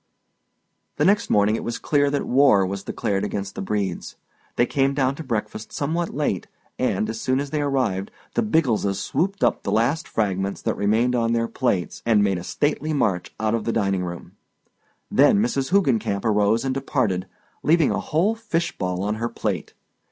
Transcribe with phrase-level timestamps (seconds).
[0.95, 4.15] The next morning, it was clear that war was declared against the Bredes.
[4.55, 6.47] They came down to breakfast somewhat late,
[6.79, 11.13] and, as soon as they arrived, the Biggleses swooped up the last fragments that remained
[11.13, 14.31] on their plates, and made a stately march out of the dining room,
[15.11, 17.27] Then Miss Hoogencamp arose and departed,
[17.61, 19.75] leaving a whole fish ball on her plate.